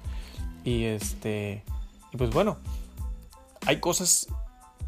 Y 0.65 0.85
este. 0.85 1.65
Y 2.13 2.17
pues 2.17 2.31
bueno. 2.31 2.57
Hay 3.67 3.79
cosas 3.79 4.27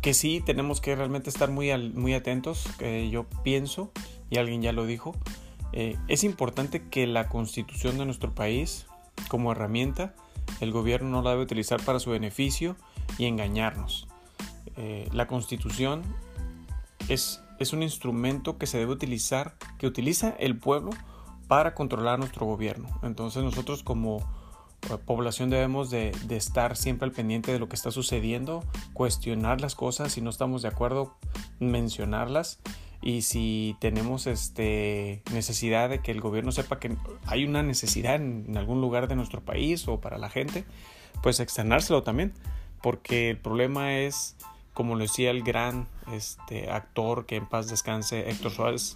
que 0.01 0.15
sí 0.15 0.43
tenemos 0.45 0.81
que 0.81 0.97
realmente 0.97 1.31
estar 1.31 1.51
muy, 1.51 1.77
muy 1.93 2.15
atentos. 2.15 2.67
Que 2.79 3.11
yo 3.11 3.27
pienso, 3.43 3.93
y 4.31 4.39
alguien 4.39 4.63
ya 4.63 4.73
lo 4.73 4.87
dijo. 4.87 5.15
Eh, 5.77 5.99
es 6.07 6.23
importante 6.23 6.89
que 6.89 7.05
la 7.09 7.29
constitución 7.29 7.99
de 7.99 8.05
nuestro 8.05 8.33
país, 8.33 8.87
como 9.27 9.51
herramienta, 9.51 10.15
el 10.61 10.71
gobierno 10.71 11.11
no 11.11 11.23
la 11.23 11.31
debe 11.31 11.43
utilizar 11.43 11.83
para 11.83 11.99
su 11.99 12.11
beneficio 12.11 12.77
y 13.19 13.25
engañarnos. 13.25 14.07
Eh, 14.77 15.09
la 15.13 15.27
constitución 15.27 16.03
es, 17.09 17.41
un 17.73 17.83
instrumento 17.83 18.57
que 18.57 18.69
se 18.69 18.79
debe 18.79 18.93
utilizar, 18.93 19.57
que 19.77 19.89
utiliza 19.89 20.31
el 20.39 20.57
pueblo 20.57 20.91
para 21.49 21.75
controlar 21.75 22.21
nuestro 22.21 22.47
gobierno. 22.47 22.89
Entonces 23.03 23.43
nosotros 23.43 23.83
como 23.83 24.19
eh, 24.19 24.97
población 25.05 25.51
debemos 25.51 25.91
de, 25.91 26.13
estar 26.31 26.77
siempre 26.77 27.07
al 27.07 27.13
pendiente 27.13 27.53
de 27.53 27.59
lo 27.59 27.69
que 27.69 27.75
está 27.75 27.91
sucediendo, 27.91 28.63
cuestionar 28.93 29.61
las 29.61 29.75
cosas, 29.75 30.13
si 30.13 30.21
no 30.21 30.31
estamos 30.31 30.63
de 30.63 30.69
acuerdo, 30.69 31.17
mencionarlas 31.59 32.61
y 33.05 33.21
si 33.21 33.77
tenemos 33.81 34.27
este, 34.27 35.23
necesidad 35.31 35.91
de 35.91 36.01
que 36.01 36.11
el 36.11 36.23
gobierno 36.23 36.53
sepa 36.53 36.81
que 36.81 36.97
hay 37.27 37.45
una 37.45 37.63
necesidad 37.63 38.15
en, 38.15 38.57
algún 38.57 38.81
lugar 38.81 39.09
de 39.09 39.15
nuestro 39.15 39.43
país 39.45 39.87
o 39.89 40.01
para 40.01 40.17
la 40.17 40.31
gente, 40.31 40.65
pues 41.23 41.39
externárselo 41.39 42.03
también, 42.03 42.33
porque 42.81 43.29
el 43.29 43.37
problema 43.37 43.99
es, 43.99 44.37
como 44.73 44.95
lo 44.95 45.03
decía 45.03 45.31
el 45.33 45.43
gran 45.43 45.87
este, 46.15 46.71
actor 46.71 47.27
que 47.27 47.37
en 47.37 47.47
paz 47.47 47.69
descanse, 47.69 48.31
Héctor 48.31 48.53
Suárez, 48.53 48.95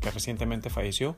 que 0.00 0.10
recientemente 0.10 0.68
falleció, 0.68 1.14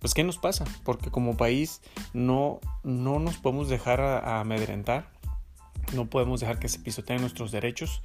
pues 0.00 0.12
¿qué 0.12 0.24
nos 0.24 0.36
pasa? 0.36 0.66
Porque 0.84 1.10
como 1.10 1.38
país 1.38 1.80
no, 2.12 2.60
no 2.82 3.20
nos 3.20 3.38
podemos 3.38 3.70
dejar 3.70 4.02
amedrentar, 4.02 5.08
no 5.94 6.10
podemos 6.10 6.40
dejar 6.40 6.58
que 6.58 6.68
se 6.68 6.78
pisoteen 6.78 7.22
nuestros 7.22 7.52
derechos 7.52 8.02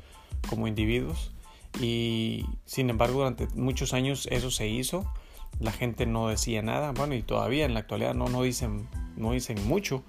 como 0.48 0.70
individuos 0.70 1.34
y 1.80 2.46
sin 2.66 2.90
embargo 2.90 3.20
durante 3.20 3.48
muchos 3.56 3.94
años 3.94 4.28
eso 4.32 4.52
se 4.52 4.68
hizo, 4.68 5.12
la 5.60 5.72
gente 5.72 6.06
no 6.06 6.28
decía 6.28 6.62
nada, 6.62 6.92
bueno 6.92 7.16
y 7.16 7.22
todavía 7.22 7.66
en 7.66 7.74
la 7.74 7.82
actualidad 7.82 8.14
no, 8.14 8.28
no, 8.28 8.44
dicen, 8.44 8.88
no 9.16 9.32
dicen 9.32 9.66
mucho, 9.68 10.04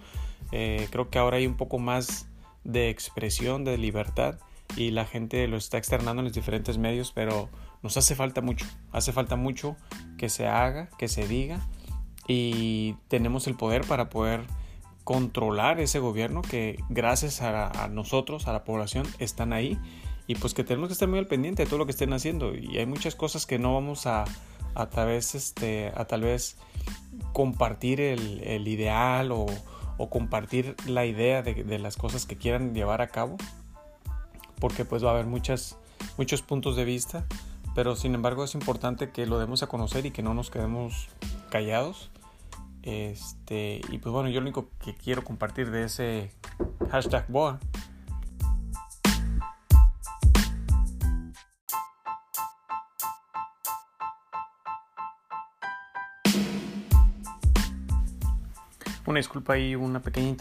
eh, 0.52 0.88
creo 0.90 1.10
que 1.10 1.18
ahora 1.18 1.38
hay 1.38 1.46
un 1.46 1.56
poco 1.56 1.78
más 1.78 2.28
de 2.64 2.90
expresión, 2.90 3.64
de 3.64 3.78
libertad 3.78 4.38
y 4.76 4.90
la 4.90 5.04
gente 5.04 5.46
lo 5.48 5.56
está 5.56 5.78
externando 5.78 6.20
en 6.20 6.24
los 6.24 6.34
diferentes 6.34 6.78
medios, 6.78 7.12
pero 7.12 7.48
nos 7.82 7.96
hace 7.96 8.14
falta 8.14 8.40
mucho, 8.40 8.66
hace 8.92 9.12
falta 9.12 9.36
mucho 9.36 9.76
que 10.16 10.28
se 10.28 10.46
haga, 10.46 10.88
que 10.98 11.08
se 11.08 11.28
diga 11.28 11.60
y 12.26 12.94
tenemos 13.08 13.46
el 13.46 13.54
poder 13.54 13.86
para 13.86 14.08
poder 14.08 14.42
controlar 15.04 15.80
ese 15.80 15.98
gobierno 15.98 16.40
que 16.42 16.82
gracias 16.88 17.42
a, 17.42 17.88
nosotros, 17.88 18.48
a 18.48 18.52
la 18.52 18.64
población, 18.64 19.06
están 19.18 19.52
ahí 19.52 19.78
y 20.26 20.36
pues 20.36 20.54
que 20.54 20.64
tenemos 20.64 20.88
que 20.88 20.94
estar 20.94 21.08
muy 21.08 21.18
al 21.18 21.26
pendiente 21.26 21.64
de 21.64 21.68
todo 21.68 21.78
lo 21.78 21.86
que 21.86 21.92
estén 21.92 22.12
haciendo. 22.12 22.54
Y 22.54 22.78
hay 22.78 22.86
muchas 22.86 23.14
cosas 23.14 23.46
que 23.46 23.58
no 23.58 23.74
vamos 23.74 24.06
a 24.06 24.24
a 24.74 24.86
través 24.86 25.34
este 25.34 25.92
a 25.94 26.04
tal 26.04 26.22
vez 26.22 26.56
compartir 27.32 28.00
el, 28.00 28.40
el 28.42 28.66
ideal 28.68 29.32
o, 29.32 29.46
o, 29.98 30.10
compartir 30.10 30.74
la 30.86 31.06
idea 31.06 31.42
de, 31.42 31.62
de, 31.62 31.78
las 31.78 31.96
cosas 31.96 32.26
que 32.26 32.36
quieran 32.36 32.74
llevar 32.74 33.00
a 33.00 33.08
cabo 33.08 33.36
porque 34.58 34.84
pues 34.84 35.04
va 35.04 35.10
a 35.10 35.12
haber 35.12 35.26
muchas 35.26 35.76
muchos 36.18 36.42
puntos 36.42 36.76
de 36.76 36.84
vista 36.84 37.24
pero 37.74 37.96
sin 37.96 38.14
embargo 38.14 38.44
es 38.44 38.54
importante 38.54 39.10
que 39.10 39.26
lo 39.26 39.38
demos 39.38 39.62
a 39.62 39.66
conocer 39.66 40.06
y 40.06 40.10
que 40.10 40.22
no 40.22 40.32
nos 40.32 40.50
quedemos 40.50 41.08
callados. 41.50 42.10
Este 42.82 43.80
y 43.88 43.98
pues 43.98 44.12
bueno 44.12 44.28
yo 44.28 44.40
lo 44.40 44.44
único 44.44 44.68
que 44.84 44.94
quiero 44.94 45.24
compartir 45.24 45.70
de 45.70 45.84
ese 45.84 46.30
hashtag 46.90 47.26
boa 47.28 47.58
Una 59.06 59.18
disculpa 59.18 59.58
y 59.58 59.74
una 59.74 60.00
pequeña 60.00 60.34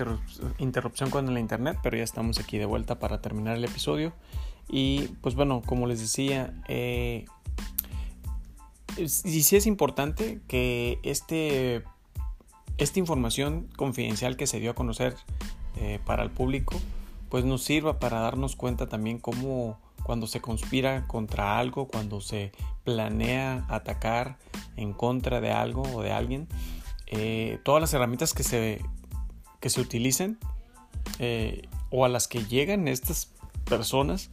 interrupción 0.57 1.09
con 1.09 1.33
la 1.33 1.39
internet, 1.39 1.77
pero 1.83 1.97
ya 1.97 2.03
estamos 2.03 2.39
aquí 2.39 2.57
de 2.57 2.65
vuelta 2.65 2.97
para 2.97 3.21
terminar 3.21 3.57
el 3.57 3.65
episodio. 3.65 4.13
Y 4.69 5.09
pues 5.21 5.35
bueno, 5.35 5.61
como 5.65 5.85
les 5.85 5.99
decía, 5.99 6.53
eh, 6.69 7.25
y 8.97 9.07
sí 9.07 9.55
es 9.55 9.65
importante 9.65 10.39
que 10.47 10.99
este, 11.03 11.83
esta 12.77 12.99
información 12.99 13.67
confidencial 13.75 14.37
que 14.37 14.47
se 14.47 14.59
dio 14.59 14.71
a 14.71 14.75
conocer 14.75 15.15
eh, 15.75 15.99
para 16.05 16.23
el 16.23 16.29
público, 16.29 16.79
pues 17.29 17.45
nos 17.45 17.63
sirva 17.63 17.99
para 17.99 18.19
darnos 18.19 18.55
cuenta 18.55 18.87
también 18.87 19.19
cómo 19.19 19.79
cuando 20.03 20.27
se 20.27 20.41
conspira 20.41 21.07
contra 21.07 21.57
algo, 21.57 21.87
cuando 21.87 22.21
se 22.21 22.51
planea 22.83 23.65
atacar 23.69 24.37
en 24.75 24.93
contra 24.93 25.41
de 25.41 25.51
algo 25.51 25.81
o 25.81 26.03
de 26.03 26.11
alguien, 26.11 26.47
eh, 27.15 27.59
todas 27.63 27.79
las 27.79 27.93
herramientas 27.93 28.33
que 28.33 28.41
se, 28.41 28.81
que 29.59 29.69
se 29.69 29.79
utilicen 29.79 30.39
eh, 31.19 31.67
o 31.91 32.05
a 32.05 32.09
las 32.09 32.27
que 32.27 32.43
llegan 32.43 32.87
estas 32.87 33.29
personas 33.65 34.31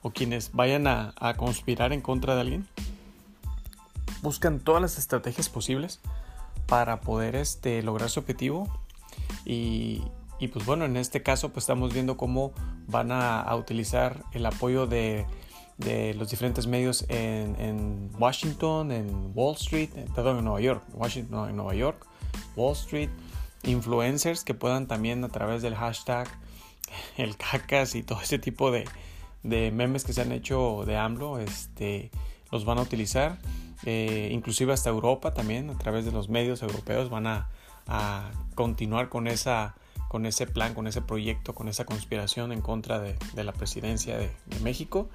o 0.00 0.12
quienes 0.12 0.52
vayan 0.52 0.86
a, 0.86 1.12
conspirar 1.36 1.92
en 1.92 2.00
contra 2.00 2.34
de 2.34 2.40
alguien, 2.40 2.68
buscan 4.22 4.60
todas 4.60 4.80
las 4.80 4.96
estrategias 4.96 5.50
posibles 5.50 6.00
para 6.66 7.02
poder 7.02 7.36
este, 7.36 7.82
lograr 7.82 8.08
su 8.08 8.20
objetivo. 8.20 8.66
Y, 9.44 10.02
y, 10.40 10.48
pues 10.48 10.64
bueno, 10.64 10.86
en 10.86 10.96
este 10.96 11.22
caso 11.22 11.50
pues 11.50 11.64
estamos 11.64 11.92
viendo 11.92 12.16
cómo 12.16 12.52
van 12.88 13.12
a 13.12 13.54
utilizar 13.54 14.24
el 14.32 14.46
apoyo 14.46 14.86
de, 14.86 15.26
de, 15.78 16.14
los 16.14 16.30
diferentes 16.30 16.66
medios 16.66 17.04
en, 17.08 17.56
en, 17.58 18.10
Washington, 18.18 18.92
en 18.92 19.32
Wall 19.34 19.56
Street, 19.56 19.90
perdón, 20.14 20.38
en 20.38 20.44
Nueva 20.44 20.60
York, 20.60 20.82
Washington, 20.94 21.50
en 21.50 21.56
Nueva 21.56 21.74
York, 21.74 22.06
Wall 22.56 22.72
Street, 22.72 23.10
influencers 23.64 24.44
que 24.44 24.54
puedan 24.54 24.86
también 24.86 25.24
a 25.24 25.28
través 25.28 25.62
del 25.62 25.74
hashtag 25.74 26.28
el 27.16 27.36
cacas 27.36 27.94
y 27.94 28.02
todo 28.02 28.20
ese 28.20 28.38
tipo 28.38 28.70
de, 28.70 28.84
de 29.42 29.70
memes 29.70 30.04
que 30.04 30.12
se 30.12 30.22
han 30.22 30.32
hecho 30.32 30.84
de 30.86 30.96
AMLO, 30.96 31.38
este, 31.38 32.10
los 32.50 32.64
van 32.64 32.78
a 32.78 32.82
utilizar. 32.82 33.38
Eh, 33.84 34.28
inclusive 34.30 34.72
hasta 34.72 34.90
Europa 34.90 35.34
también, 35.34 35.68
a 35.70 35.76
través 35.76 36.04
de 36.04 36.12
los 36.12 36.28
medios 36.28 36.62
europeos, 36.62 37.10
van 37.10 37.26
a, 37.26 37.48
a 37.88 38.30
continuar 38.54 39.08
con, 39.08 39.26
esa, 39.26 39.74
con 40.08 40.24
ese 40.26 40.46
plan, 40.46 40.74
con 40.74 40.86
ese 40.86 41.02
proyecto, 41.02 41.54
con 41.54 41.68
esa 41.68 41.84
conspiración 41.84 42.52
en 42.52 42.60
contra 42.60 43.00
de, 43.00 43.16
de 43.34 43.44
la 43.44 43.52
presidencia 43.52 44.16
de, 44.16 44.30
de, 44.46 44.60
México 44.60 45.08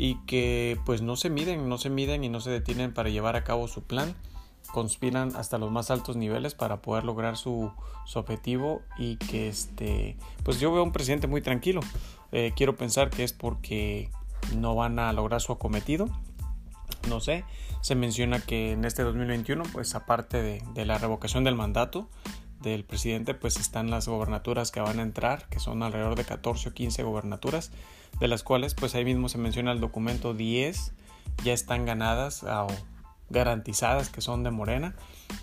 y 0.00 0.14
que 0.26 0.78
pues 0.86 1.02
no 1.02 1.16
se 1.16 1.28
miden, 1.28 1.68
no 1.68 1.76
se 1.76 1.90
miden 1.90 2.22
y 2.22 2.28
no 2.28 2.40
se 2.40 2.50
detienen 2.50 2.94
para 2.94 3.08
llevar 3.08 3.34
a 3.34 3.42
cabo 3.42 3.66
su 3.66 3.82
plan. 3.82 4.14
Conspiran 4.72 5.34
hasta 5.34 5.58
los 5.58 5.72
más 5.72 5.90
altos 5.90 6.16
niveles 6.16 6.54
para 6.54 6.80
poder 6.82 7.04
lograr 7.04 7.36
su, 7.36 7.72
su 8.06 8.20
objetivo 8.20 8.82
y 8.96 9.16
que 9.16 9.48
este 9.48 10.16
pues 10.44 10.60
yo 10.60 10.72
veo 10.72 10.84
un 10.84 10.92
presidente 10.92 11.26
muy 11.26 11.42
tranquilo. 11.42 11.80
Eh, 12.30 12.52
quiero 12.54 12.76
pensar 12.76 13.10
que 13.10 13.24
es 13.24 13.32
porque 13.32 14.10
no 14.56 14.76
van 14.76 15.00
a 15.00 15.12
lograr 15.12 15.40
su 15.40 15.50
acometido. 15.50 16.08
No 17.08 17.18
sé 17.18 17.44
se 17.80 17.96
menciona 17.96 18.40
que 18.40 18.72
en 18.72 18.84
este 18.84 19.02
2021 19.02 19.64
pues 19.72 19.96
aparte 19.96 20.42
de, 20.42 20.62
de 20.74 20.84
la 20.84 20.98
revocación 20.98 21.42
del 21.42 21.56
mandato 21.56 22.08
del 22.60 22.84
presidente 22.84 23.34
pues 23.34 23.56
están 23.58 23.90
las 23.90 24.08
gobernaturas 24.08 24.70
que 24.70 24.80
van 24.80 24.98
a 24.98 25.02
entrar 25.02 25.48
que 25.48 25.60
son 25.60 25.82
alrededor 25.82 26.16
de 26.16 26.24
14 26.24 26.70
o 26.70 26.74
15 26.74 27.02
gobernaturas 27.02 27.70
de 28.20 28.28
las 28.28 28.42
cuales 28.42 28.74
pues 28.74 28.94
ahí 28.94 29.04
mismo 29.04 29.28
se 29.28 29.38
menciona 29.38 29.72
el 29.72 29.80
documento 29.80 30.34
10 30.34 30.92
ya 31.44 31.52
están 31.52 31.86
ganadas 31.86 32.42
o 32.42 32.66
garantizadas 33.30 34.08
que 34.08 34.20
son 34.20 34.42
de 34.42 34.50
Morena, 34.50 34.94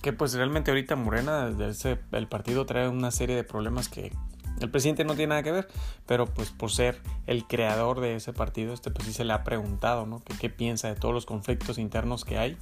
que 0.02 0.14
pues 0.14 0.34
realmente 0.34 0.72
ahorita 0.72 0.96
Morena, 0.96 1.50
desde 1.50 2.00
el 2.12 2.28
partido 2.28 2.66
trae 2.66 2.90
una 2.90 3.12
serie 3.12 3.36
de 3.36 3.44
problemas 3.44 3.90
que 3.90 4.12
el 4.60 4.70
presidente 4.70 5.04
no 5.04 5.16
tiene 5.16 5.32
nada 5.32 5.44
que 5.44 5.52
ver, 5.52 5.68
pero 6.06 6.26
pues 6.26 6.52
por 6.52 6.72
ser 6.72 7.02
el 7.28 7.46
creador 7.46 8.00
de 8.00 8.16
ese 8.16 8.34
partido, 8.34 8.74
este 8.74 8.92
pues 8.92 9.08
sí 9.08 9.14
se 9.14 9.26
le 9.26 9.34
ha 9.34 9.44
preguntado, 9.44 10.06
¿no? 10.06 10.22
qué 10.40 10.50
piensa 10.50 10.88
de 10.88 10.96
todos 10.96 11.14
los 11.14 11.26
conflictos 11.26 11.78
internos 11.78 12.26
que 12.26 12.38
hay 12.38 12.58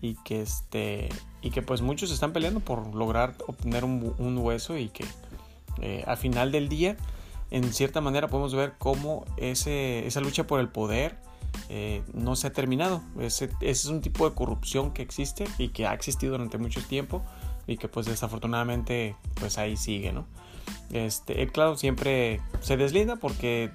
y 0.00 0.14
que 0.24 0.42
este 0.42 1.08
y 1.42 1.50
que 1.50 1.62
pues 1.62 1.82
muchos 1.82 2.10
están 2.10 2.32
peleando 2.32 2.60
por 2.60 2.94
lograr 2.94 3.34
obtener 3.46 3.84
un, 3.84 4.14
un 4.18 4.38
hueso 4.38 4.78
y 4.78 4.88
que 4.88 5.04
eh, 5.80 6.04
al 6.06 6.16
final 6.16 6.52
del 6.52 6.68
día, 6.68 6.96
en 7.50 7.72
cierta 7.72 8.00
manera 8.00 8.28
podemos 8.28 8.54
ver 8.54 8.74
cómo 8.78 9.24
ese, 9.36 10.06
esa 10.06 10.20
lucha 10.20 10.46
por 10.46 10.60
el 10.60 10.68
poder 10.68 11.16
eh, 11.68 12.02
no 12.12 12.36
se 12.36 12.48
ha 12.48 12.52
terminado. 12.52 13.02
Ese, 13.18 13.50
es 13.60 13.84
un 13.86 14.00
tipo 14.00 14.28
de 14.28 14.34
corrupción 14.34 14.92
que 14.92 15.02
existe 15.02 15.44
y 15.58 15.68
que 15.68 15.86
ha 15.86 15.94
existido 15.94 16.32
durante 16.32 16.58
mucho 16.58 16.82
tiempo 16.82 17.22
y 17.66 17.76
que 17.76 17.88
pues 17.88 18.06
desafortunadamente 18.06 19.16
pues 19.34 19.58
ahí 19.58 19.76
sigue, 19.76 20.12
¿no? 20.12 20.26
Este, 20.90 21.42
él 21.42 21.52
claro 21.52 21.76
siempre 21.76 22.40
se 22.60 22.76
deslinda 22.76 23.16
porque 23.16 23.70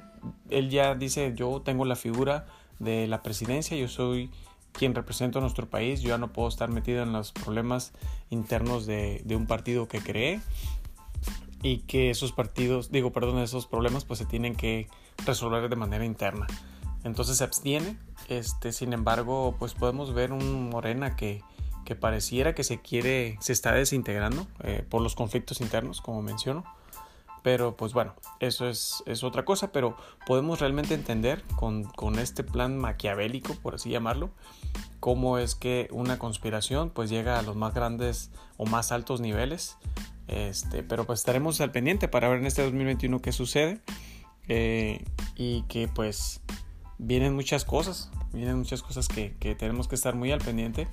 él 0.50 0.70
ya 0.70 0.96
dice 0.96 1.34
yo 1.36 1.62
tengo 1.62 1.86
la 1.86 1.96
figura 1.96 2.46
de 2.80 3.08
la 3.08 3.22
presidencia, 3.22 3.76
yo 3.78 3.88
soy 3.88 4.32
quien 4.72 4.96
represento 4.96 5.40
a 5.40 5.42
nuestro 5.42 5.70
país, 5.70 6.02
yo 6.02 6.10
ya 6.10 6.18
no 6.18 6.32
puedo 6.32 6.48
estar 6.48 6.70
metido 6.70 7.04
en 7.04 7.12
los 7.12 7.32
problemas 7.32 7.92
internos 8.30 8.86
de, 8.86 9.22
de 9.26 9.36
un 9.36 9.48
partido 9.48 9.88
que 9.88 10.00
cree 10.00 10.40
y 11.62 11.80
que 11.80 12.10
esos 12.10 12.32
partidos, 12.32 12.92
digo, 12.92 13.12
perdón, 13.12 13.40
esos 13.40 13.68
problemas 13.68 14.06
pues 14.06 14.20
se 14.20 14.26
tienen 14.26 14.56
que 14.56 14.88
resolver 15.26 15.70
de 15.70 15.76
manera 15.76 16.06
interna 16.06 16.48
entonces 17.04 17.38
se 17.38 17.44
abstiene. 17.44 17.98
Este, 18.28 18.72
sin 18.72 18.94
embargo, 18.94 19.56
pues 19.58 19.74
podemos 19.74 20.14
ver 20.14 20.32
un 20.32 20.70
Morena 20.70 21.16
que, 21.16 21.42
que 21.86 21.96
pareciera 21.96 22.54
que 22.54 22.64
se 22.64 22.82
quiere, 22.82 23.38
se 23.42 23.54
está 23.54 23.72
desintegrando 23.72 24.46
eh, 24.64 24.86
por 24.88 25.02
los 25.02 25.16
conflictos 25.16 25.62
internos, 25.62 26.02
como 26.02 26.22
menciono. 26.22 26.64
Pero 27.42 27.78
pues 27.78 27.94
bueno, 27.94 28.16
eso 28.40 28.68
es, 28.68 29.04
es 29.06 29.24
otra 29.24 29.46
cosa, 29.46 29.72
pero 29.72 29.96
podemos 30.26 30.60
realmente 30.60 30.94
entender 30.94 31.44
con, 31.56 31.84
con, 31.84 32.20
este 32.20 32.44
plan 32.44 32.78
maquiavélico, 32.78 33.56
por 33.56 33.76
así 33.76 33.90
llamarlo, 33.90 34.30
cómo 35.00 35.38
es 35.38 35.56
que 35.56 35.88
una 35.92 36.20
conspiración 36.20 36.90
pues 36.90 37.10
llega 37.10 37.40
a 37.40 37.42
los 37.42 37.56
más 37.56 37.74
grandes 37.74 38.32
o 38.58 38.66
más 38.66 38.92
altos 38.92 39.22
niveles. 39.22 39.78
Este, 40.28 40.84
pero 40.84 41.06
pues 41.06 41.20
estaremos 41.20 41.60
al 41.60 41.72
pendiente 41.72 42.08
para 42.08 42.30
ver 42.30 42.40
en 42.40 42.46
este 42.46 42.62
2021 42.62 43.20
qué 43.20 43.32
sucede 43.32 43.82
eh, 44.48 45.04
y 45.36 45.64
que 45.64 45.88
pues 45.88 46.42
vienen 47.00 47.34
muchas 47.34 47.66
cosas, 47.66 48.12
vienen 48.32 48.60
muchas 48.60 48.84
cosas 48.84 49.08
que, 49.08 49.36
que, 49.40 49.56
tenemos 49.56 49.88
que 49.88 49.96
estar 49.96 50.14
muy 50.16 50.32
al 50.32 50.40
pendiente 50.40 50.88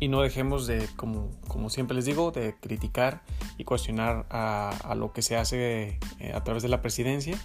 y 0.00 0.08
no 0.08 0.20
dejemos 0.22 0.66
de, 0.66 0.86
como, 0.96 1.30
como 1.48 1.70
siempre 1.70 1.96
les 1.96 2.04
digo, 2.04 2.30
de 2.30 2.54
criticar 2.60 3.22
y 3.56 3.64
cuestionar 3.64 4.26
a, 4.30 4.70
a 4.70 4.94
lo 4.94 5.12
que 5.12 5.22
se 5.22 5.36
hace 5.36 5.98
eh, 6.20 6.32
a 6.34 6.44
través 6.44 6.62
de 6.62 6.68
la 6.68 6.80
presidencia 6.82 7.38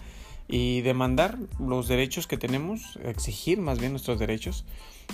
y 0.47 0.81
demandar 0.81 1.37
los 1.59 1.87
derechos 1.87 2.27
que 2.27 2.37
tenemos, 2.37 2.99
exigir 3.03 3.59
más 3.59 3.79
bien 3.79 3.91
nuestros 3.91 4.19
derechos 4.19 4.65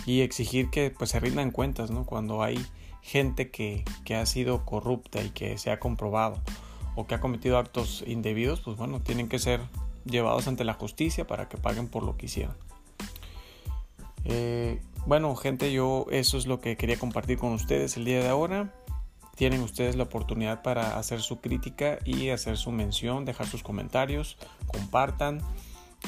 y 0.06 0.22
exigir 0.22 0.70
que 0.70 0.92
pues 0.92 1.12
se 1.12 1.20
rindan 1.20 1.52
cuentas, 1.52 1.92
¿no? 1.92 2.06
Cuando 2.06 2.44
hay 2.44 2.60
gente 3.02 3.50
que, 3.50 3.86
que 4.04 4.16
ha 4.16 4.26
sido 4.26 4.66
corrupta 4.66 5.24
y 5.24 5.30
que 5.30 5.58
se 5.58 5.72
ha 5.72 5.80
comprobado 5.80 6.42
o 6.96 7.08
que 7.08 7.16
ha 7.16 7.22
cometido 7.22 7.58
actos 7.58 8.04
indebidos, 8.06 8.62
pues 8.62 8.76
bueno, 8.76 9.02
tienen 9.02 9.30
que 9.30 9.40
ser 9.40 9.62
llevados 10.06 10.48
ante 10.48 10.64
la 10.64 10.74
justicia 10.74 11.26
para 11.26 11.48
que 11.48 11.58
paguen 11.58 11.88
por 11.88 12.04
lo 12.04 12.18
que 12.18 12.26
hicieron. 12.26 12.56
Eh, 14.26 14.82
bueno, 15.10 15.36
gente, 15.36 15.74
yo 15.74 16.06
eso 16.12 16.38
es 16.38 16.46
lo 16.46 16.62
que 16.62 16.78
quería 16.78 17.00
compartir 17.00 17.40
con 17.40 17.52
ustedes 17.54 17.98
el 17.98 18.06
día 18.06 18.20
de 18.22 18.30
ahora. 18.30 18.72
Tienen 19.36 19.64
ustedes 19.64 19.96
la 19.96 20.04
oportunidad 20.04 20.62
para 20.62 21.00
hacer 21.00 21.22
su 21.22 21.42
crítica 21.42 21.98
y 22.06 22.30
hacer 22.30 22.58
su 22.58 22.72
mención, 22.72 23.26
dejar 23.26 23.48
sus 23.48 23.64
comentarios, 23.64 24.38
compartan. 24.68 25.42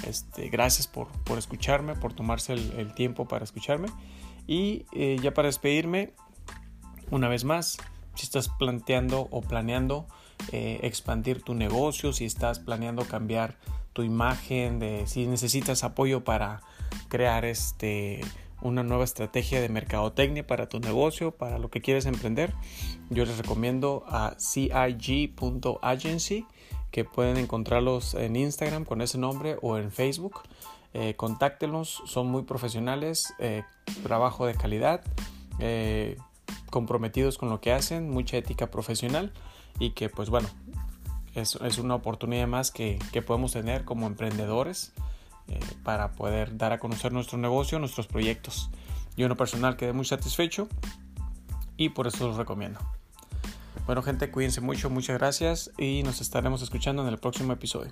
Este, 0.06 0.50
gracias 0.50 0.86
por, 0.86 1.08
por 1.24 1.40
escucharme, 1.40 1.96
por 1.96 2.14
tomarse 2.14 2.54
el, 2.54 2.94
tiempo 2.94 3.28
para 3.28 3.44
escucharme. 3.44 3.88
Y 4.46 4.86
eh, 4.92 5.18
ya 5.20 5.34
para 5.34 5.48
despedirme, 5.48 6.14
una 7.10 7.28
vez 7.28 7.44
más, 7.44 7.80
si 8.14 8.26
estás 8.26 8.50
planteando 8.50 9.28
o 9.32 9.42
planeando 9.42 10.06
eh, 10.52 10.80
expandir 10.84 11.42
tu 11.42 11.56
negocio, 11.56 12.14
si 12.14 12.26
estás 12.26 12.60
planeando 12.60 13.06
cambiar 13.06 13.58
tu 13.94 14.04
imagen, 14.04 15.08
si 15.08 15.26
necesitas 15.26 15.84
apoyo 15.84 16.24
para 16.24 16.62
crear 17.10 17.46
este 17.46 18.22
una 18.62 18.84
nueva 18.84 19.04
estrategia 19.04 19.62
de 19.62 19.70
mercadotecnia 19.70 20.46
para 20.46 20.70
tu 20.70 20.80
negocio, 20.80 21.32
para 21.32 21.60
lo 21.60 21.70
que 21.70 21.82
quieres 21.82 22.06
emprender, 22.06 22.54
yo 23.10 23.26
les 23.26 23.38
recomiendo 23.38 24.04
a 24.08 24.36
cig.agency, 24.38 26.46
que 26.92 27.06
pueden 27.06 27.38
encontrarlos 27.38 28.14
en 28.14 28.36
Instagram 28.36 28.86
con 28.86 29.02
ese 29.02 29.18
nombre 29.18 29.58
o 29.62 29.78
en 29.78 29.92
Facebook. 29.92 30.42
Eh, 30.94 31.16
contáctenos, 31.16 32.04
son 32.06 32.28
muy 32.28 32.44
profesionales, 32.44 33.34
eh, 33.40 33.64
trabajo 34.04 34.46
de 34.46 34.56
calidad, 34.56 35.02
eh, 35.60 36.18
comprometidos 36.70 37.38
con 37.38 37.50
lo 37.50 37.62
que 37.62 37.72
hacen, 37.72 38.10
mucha 38.10 38.38
ética 38.38 38.70
profesional 38.70 39.32
y 39.80 39.92
que 39.92 40.10
pues 40.10 40.30
bueno, 40.30 40.50
es, 41.34 41.56
es 41.56 41.78
una 41.78 41.96
oportunidad 41.96 42.48
más 42.48 42.72
que, 42.72 43.00
que 43.14 43.22
podemos 43.22 43.54
tener 43.54 43.86
como 43.86 44.06
emprendedores 44.06 44.94
eh, 45.52 45.60
para 45.84 46.14
poder 46.14 46.58
dar 46.58 46.72
a 46.72 46.80
conocer 46.80 47.12
nuestro 47.12 47.38
negocio, 47.38 47.78
nuestros 47.80 48.08
proyectos. 48.08 48.70
Yo 49.18 49.26
en 49.26 49.30
lo 49.30 49.38
personal 49.38 49.76
quedé 49.76 49.94
muy 49.94 50.06
satisfecho 50.06 50.70
y 51.78 51.90
por 51.90 52.08
eso 52.08 52.28
los 52.28 52.38
recomiendo. 52.38 52.80
Bueno 53.86 54.02
gente, 54.02 54.32
cuídense 54.32 54.62
mucho, 54.62 54.90
muchas 54.90 55.18
gracias 55.18 55.72
y 55.78 56.04
nos 56.04 56.22
estaremos 56.22 56.62
escuchando 56.62 57.02
en 57.02 57.10
el 57.10 57.18
próximo 57.18 57.52
episodio. 57.52 57.92